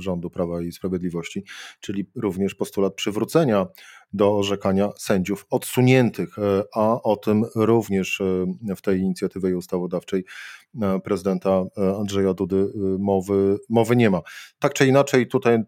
rządu 0.00 0.30
Prawa 0.30 0.62
i 0.62 0.72
Sprawiedliwości, 0.72 1.44
czyli 1.80 2.10
również 2.14 2.54
postulat 2.54 2.94
przywrócenia 2.94 3.66
do 4.12 4.38
orzekania 4.38 4.90
sędziów 4.96 5.46
odsuniętych, 5.50 6.38
e, 6.38 6.62
a 6.74 7.02
o 7.02 7.16
tym 7.16 7.44
również 7.54 8.22
w 8.76 8.82
tej 8.82 9.00
inicjatywie 9.00 9.56
ustawodawczej 9.56 10.24
prezydenta 11.04 11.64
Andrzeja 12.00 12.34
Dudy 12.34 12.72
mowy, 12.98 13.58
mowy 13.68 13.96
nie 13.96 14.10
ma. 14.10 14.20
Tak 14.58 14.74
czy 14.74 14.86
inaczej 14.86 15.28
tutaj 15.28 15.58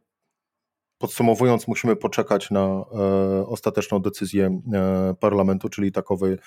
Podsumowując, 1.00 1.69
musimy 1.69 1.97
poczekać 1.97 2.50
na 2.50 2.61
e, 2.61 2.85
ostateczną 3.47 3.99
decyzję 3.99 4.61
e, 4.73 5.14
parlamentu, 5.21 5.69
czyli 5.69 5.92
takowy 5.92 6.38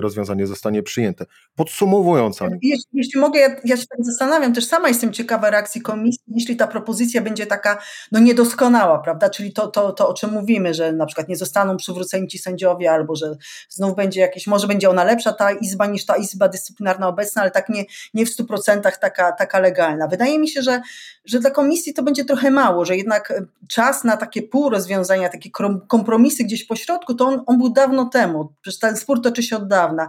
rozwiązanie 0.00 0.46
zostanie 0.46 0.82
przyjęte. 0.82 1.26
Podsumowując. 1.56 2.40
Jeśli, 2.62 2.88
jeśli 2.92 3.20
mogę, 3.20 3.40
ja, 3.40 3.48
ja, 3.64 3.76
się 3.76 3.86
tak 3.86 4.04
zastanawiam, 4.04 4.54
też 4.54 4.66
sama 4.66 4.88
jestem 4.88 5.12
ciekawa 5.12 5.50
reakcji 5.50 5.82
komisji, 5.82 6.24
jeśli 6.28 6.56
ta 6.56 6.66
propozycja 6.66 7.22
będzie 7.22 7.46
taka 7.46 7.82
no 8.12 8.20
niedoskonała, 8.20 8.98
prawda, 8.98 9.30
czyli 9.30 9.52
to, 9.52 9.66
to, 9.68 9.92
to 9.92 10.08
o 10.08 10.14
czym 10.14 10.32
mówimy, 10.32 10.74
że 10.74 10.92
na 10.92 11.06
przykład 11.06 11.28
nie 11.28 11.36
zostaną 11.36 11.76
przywróceni 11.76 12.28
ci 12.28 12.38
sędziowie, 12.38 12.92
albo 12.92 13.16
że 13.16 13.36
znów 13.68 13.96
będzie 13.96 14.20
jakieś, 14.20 14.46
może 14.46 14.66
będzie 14.66 14.90
ona 14.90 15.04
lepsza 15.04 15.32
ta 15.32 15.52
izba 15.52 15.86
niż 15.86 16.06
ta 16.06 16.16
izba 16.16 16.48
dyscyplinarna 16.48 17.08
obecna, 17.08 17.42
ale 17.42 17.50
tak 17.50 17.68
nie, 17.68 17.84
nie 18.14 18.26
w 18.26 18.28
stu 18.28 18.44
procentach 18.44 18.98
taka, 18.98 19.32
taka 19.32 19.58
legalna. 19.58 20.06
Wydaje 20.06 20.38
mi 20.38 20.48
się, 20.48 20.62
że, 20.62 20.80
że 21.24 21.40
dla 21.40 21.50
komisji 21.50 21.94
to 21.94 22.02
będzie 22.02 22.24
trochę 22.24 22.50
mało, 22.50 22.84
że 22.84 22.96
jednak 22.96 23.32
czas 23.68 24.04
na 24.04 24.16
takie 24.16 24.42
pół 24.42 24.70
rozwiązania, 24.70 25.28
takie 25.28 25.50
kompromisy 25.88 26.44
gdzieś 26.44 26.66
po 26.66 26.76
środku, 26.76 27.14
to 27.14 27.26
on, 27.26 27.42
on 27.46 27.58
był 27.58 27.72
dawno 27.72 28.04
temu. 28.04 28.52
Przecież 28.60 28.78
ten 28.78 28.96
spór 28.96 29.22
toczy 29.22 29.42
się 29.42 29.59
od 29.60 29.68
dawna. 29.68 30.08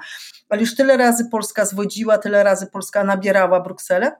Ale 0.50 0.62
już 0.62 0.76
tyle 0.76 0.98
razy 0.98 1.30
Polska 1.32 1.66
zwodziła, 1.66 2.18
tyle 2.18 2.44
razy 2.44 2.68
Polska 2.68 3.04
nabierała 3.04 3.60
Brukselę, 3.60 4.12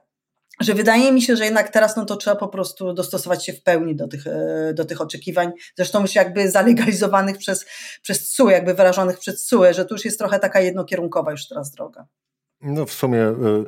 że 0.60 0.74
wydaje 0.74 1.12
mi 1.12 1.22
się, 1.22 1.36
że 1.36 1.44
jednak 1.44 1.68
teraz 1.68 1.96
no 1.96 2.04
to 2.04 2.16
trzeba 2.16 2.36
po 2.36 2.48
prostu 2.48 2.92
dostosować 2.92 3.46
się 3.46 3.52
w 3.52 3.62
pełni 3.62 3.96
do 3.96 4.08
tych, 4.08 4.26
e, 4.26 4.72
do 4.74 4.84
tych 4.84 5.00
oczekiwań, 5.00 5.52
zresztą 5.76 6.00
już 6.00 6.14
jakby 6.14 6.50
zalegalizowanych 6.50 7.38
przez, 7.38 7.66
przez 8.02 8.30
CUE, 8.36 8.50
jakby 8.50 8.74
wyrażonych 8.74 9.18
przez 9.18 9.46
CUE, 9.46 9.74
że 9.74 9.84
tu 9.84 9.94
już 9.94 10.04
jest 10.04 10.18
trochę 10.18 10.38
taka 10.38 10.60
jednokierunkowa 10.60 11.30
już 11.30 11.48
teraz 11.48 11.70
droga. 11.70 12.06
No 12.60 12.86
w 12.86 12.92
sumie 12.92 13.22
y 13.22 13.64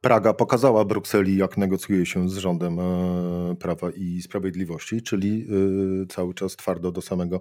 Praga 0.00 0.34
pokazała 0.34 0.84
Brukseli, 0.84 1.36
jak 1.36 1.56
negocjuje 1.56 2.06
się 2.06 2.28
z 2.28 2.36
rządem 2.36 2.78
e, 2.78 3.56
Prawa 3.60 3.90
i 3.90 4.22
Sprawiedliwości, 4.22 5.02
czyli 5.02 5.46
e, 6.02 6.06
cały 6.06 6.34
czas 6.34 6.56
twardo 6.56 6.92
do 6.92 7.02
samego, 7.02 7.40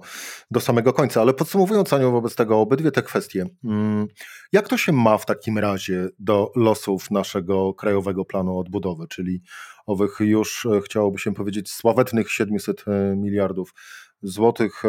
do 0.51 0.59
samego 0.59 0.93
końca. 0.93 1.21
Ale 1.21 1.33
podsumowując, 1.33 1.93
Aniu, 1.93 2.11
wobec 2.11 2.35
tego 2.35 2.59
obydwie 2.59 2.91
te 2.91 3.03
kwestie, 3.03 3.45
mm, 3.63 4.07
jak 4.51 4.67
to 4.67 4.77
się 4.77 4.91
ma 4.91 5.17
w 5.17 5.25
takim 5.25 5.57
razie 5.57 6.09
do 6.19 6.51
losów 6.55 7.11
naszego 7.11 7.73
Krajowego 7.73 8.25
Planu 8.25 8.59
Odbudowy, 8.59 9.07
czyli 9.07 9.41
owych 9.85 10.17
już, 10.19 10.65
e, 10.65 10.81
chciałoby 10.81 11.19
się 11.19 11.33
powiedzieć, 11.33 11.71
sławetnych 11.71 12.31
700 12.31 12.85
miliardów 13.15 13.73
złotych, 14.21 14.83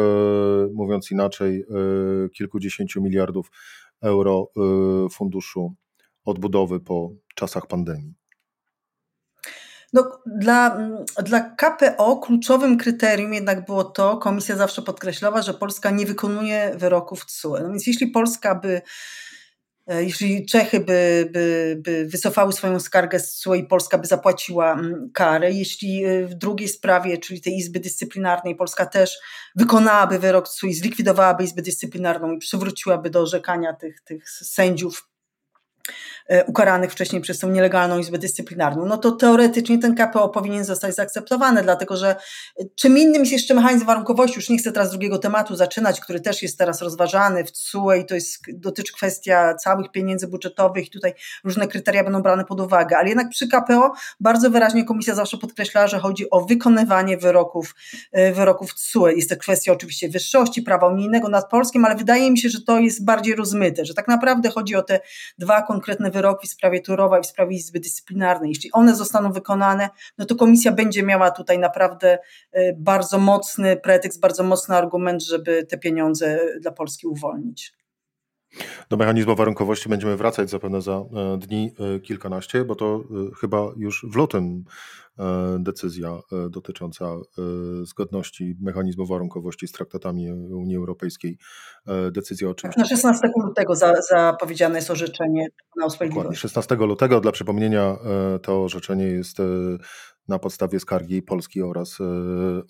mówiąc 0.73 1.11
inaczej, 1.11 1.65
kilkudziesięciu 2.33 3.01
miliardów 3.01 3.51
euro 4.01 4.47
funduszu 5.11 5.75
odbudowy 6.25 6.79
po 6.79 7.11
czasach 7.35 7.67
pandemii? 7.67 8.21
No, 9.93 10.21
dla, 10.25 10.77
dla 11.23 11.39
KPO 11.39 12.17
kluczowym 12.17 12.77
kryterium 12.77 13.33
jednak 13.33 13.65
było 13.65 13.83
to, 13.83 14.17
komisja 14.17 14.55
zawsze 14.55 14.81
podkreślała, 14.81 15.41
że 15.41 15.53
Polska 15.53 15.89
nie 15.89 16.05
wykonuje 16.05 16.71
wyroków 16.75 17.25
TSUE. 17.25 17.57
No 17.61 17.69
więc 17.69 17.87
jeśli 17.87 18.07
Polska 18.07 18.55
by, 18.55 18.81
e, 19.87 20.03
jeśli 20.03 20.45
Czechy 20.45 20.79
by, 20.79 21.29
by, 21.31 21.77
by 21.79 22.05
wycofały 22.05 22.53
swoją 22.53 22.79
skargę 22.79 23.19
z 23.19 23.33
TSUE 23.33 23.55
i 23.55 23.63
Polska 23.63 23.97
by 23.97 24.07
zapłaciła 24.07 24.81
karę, 25.13 25.51
jeśli 25.51 26.05
e, 26.05 26.27
w 26.27 26.33
drugiej 26.33 26.69
sprawie, 26.69 27.17
czyli 27.17 27.41
tej 27.41 27.57
Izby 27.57 27.79
Dyscyplinarnej, 27.79 28.55
Polska 28.55 28.85
też 28.85 29.19
wykonałaby 29.55 30.19
wyrok 30.19 30.49
TSUE 30.49 30.67
i 30.67 30.73
zlikwidowałaby 30.73 31.43
Izbę 31.43 31.61
Dyscyplinarną 31.61 32.31
i 32.31 32.37
przywróciłaby 32.37 33.09
do 33.09 33.21
orzekania 33.21 33.73
tych, 33.73 34.01
tych 34.01 34.29
sędziów 34.29 35.11
ukaranych 36.47 36.91
wcześniej 36.91 37.21
przez 37.21 37.39
tą 37.39 37.49
nielegalną 37.49 37.97
Izbę 37.97 38.17
Dyscyplinarną, 38.17 38.85
no 38.85 38.97
to 38.97 39.11
teoretycznie 39.11 39.79
ten 39.79 39.95
KPO 39.95 40.29
powinien 40.29 40.65
zostać 40.65 40.95
zaakceptowany, 40.95 41.63
dlatego 41.63 41.97
że 41.97 42.15
e, 42.59 42.65
czym 42.75 42.97
innym 42.97 43.21
jest 43.21 43.31
jeszcze 43.31 43.53
mechanizm 43.53 43.85
warunkowości, 43.85 44.35
już 44.35 44.49
nie 44.49 44.57
chcę 44.57 44.71
teraz 44.71 44.91
drugiego 44.91 45.17
tematu 45.17 45.55
zaczynać, 45.55 45.99
który 45.99 46.19
też 46.19 46.43
jest 46.43 46.57
teraz 46.57 46.81
rozważany 46.81 47.43
w 47.43 47.51
CUE 47.51 47.91
i 47.93 48.05
to 48.05 48.15
jest, 48.15 48.37
dotyczy 48.53 48.93
kwestia 48.93 49.55
całych 49.55 49.91
pieniędzy 49.91 50.27
budżetowych 50.27 50.89
tutaj 50.89 51.13
różne 51.43 51.67
kryteria 51.67 52.03
będą 52.03 52.21
brane 52.21 52.45
pod 52.45 52.59
uwagę, 52.59 52.97
ale 52.97 53.09
jednak 53.09 53.29
przy 53.29 53.47
KPO 53.47 53.93
bardzo 54.19 54.49
wyraźnie 54.49 54.85
komisja 54.85 55.15
zawsze 55.15 55.37
podkreślała, 55.37 55.87
że 55.87 55.99
chodzi 55.99 56.29
o 56.29 56.41
wykonywanie 56.41 57.17
wyroków, 57.17 57.75
e, 58.11 58.33
wyroków 58.33 58.73
CUE. 58.73 59.07
Jest 59.07 59.29
to 59.29 59.35
kwestia 59.35 59.71
oczywiście 59.71 60.09
wyższości 60.09 60.61
prawa 60.61 60.87
unijnego 60.87 61.29
nad 61.29 61.49
polskim, 61.49 61.85
ale 61.85 61.95
wydaje 61.95 62.31
mi 62.31 62.37
się, 62.37 62.49
że 62.49 62.61
to 62.61 62.79
jest 62.79 63.05
bardziej 63.05 63.35
rozmyte, 63.35 63.85
że 63.85 63.93
tak 63.93 64.07
naprawdę 64.07 64.49
chodzi 64.49 64.75
o 64.75 64.81
te 64.81 64.99
dwa 65.37 65.61
konkretne 65.61 66.10
wyroki 66.11 66.47
w 66.47 66.51
sprawie 66.51 66.81
Turowa 66.81 67.19
i 67.19 67.23
w 67.23 67.25
sprawie 67.25 67.55
Izby 67.55 67.79
Dyscyplinarnej. 67.79 68.49
Jeśli 68.49 68.71
one 68.71 68.95
zostaną 68.95 69.31
wykonane, 69.31 69.89
no 70.17 70.25
to 70.25 70.35
komisja 70.35 70.71
będzie 70.71 71.03
miała 71.03 71.31
tutaj 71.31 71.59
naprawdę 71.59 72.19
e, 72.51 72.73
bardzo 72.73 73.17
mocny 73.17 73.77
pretekst, 73.77 74.19
bardzo 74.19 74.43
mocny 74.43 74.75
argument, 74.75 75.23
żeby 75.23 75.65
te 75.65 75.77
pieniądze 75.77 76.39
dla 76.61 76.71
Polski 76.71 77.07
uwolnić. 77.07 77.80
Do 78.89 78.97
mechanizmu 78.97 79.35
warunkowości 79.35 79.89
będziemy 79.89 80.17
wracać 80.17 80.49
zapewne 80.49 80.81
za 80.81 80.93
e, 80.93 81.37
dni 81.37 81.73
e, 81.95 81.99
kilkanaście, 81.99 82.65
bo 82.65 82.75
to 82.75 83.03
chyba 83.39 83.71
już 83.77 84.05
w 84.09 84.15
lutym 84.15 84.63
E, 85.19 85.57
decyzja 85.59 86.09
e, 86.09 86.49
dotycząca 86.49 87.05
e, 87.05 87.19
zgodności 87.85 88.55
mechanizmu 88.61 89.05
warunkowości 89.05 89.67
z 89.67 89.71
traktatami 89.71 90.31
Unii 90.31 90.75
Europejskiej. 90.75 91.37
Decyzja 92.11 92.49
oczywiście. 92.49 92.81
Na 92.81 92.87
16 92.87 93.29
lutego 93.43 93.73
zapowiedziane 94.09 94.75
jest 94.75 94.91
orzeczenie 94.91 95.47
Trybunału 95.49 95.89
Sprawiedliwości. 95.89 96.41
16 96.41 96.75
lutego, 96.75 97.21
dla 97.21 97.31
przypomnienia, 97.31 97.97
to 98.41 98.63
orzeczenie 98.63 99.05
jest 99.05 99.37
na 100.27 100.39
podstawie 100.39 100.79
skargi 100.79 101.21
Polski 101.21 101.61
oraz, 101.61 101.97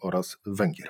oraz 0.01 0.37
Węgier. 0.45 0.89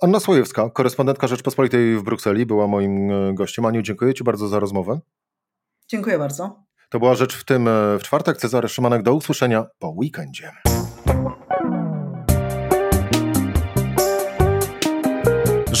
Anna 0.00 0.20
Słojewska, 0.20 0.70
korespondentka 0.70 1.26
Rzeczpospolitej 1.26 1.96
w 1.96 2.02
Brukseli, 2.02 2.46
była 2.46 2.66
moim 2.66 3.10
gościem. 3.34 3.64
Aniu, 3.64 3.82
dziękuję 3.82 4.14
Ci 4.14 4.24
bardzo 4.24 4.48
za 4.48 4.58
rozmowę. 4.60 5.00
Dziękuję 5.88 6.18
bardzo. 6.18 6.62
To 6.92 6.98
była 6.98 7.14
rzecz 7.14 7.36
w 7.36 7.44
tym 7.44 7.68
e, 7.68 7.98
w 7.98 8.02
czwartek. 8.02 8.36
Cezary 8.36 8.68
Szymanek, 8.68 9.02
do 9.02 9.14
usłyszenia 9.14 9.66
po 9.78 9.88
weekendzie. 9.88 10.52